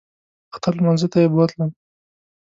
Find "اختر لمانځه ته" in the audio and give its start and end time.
0.53-1.17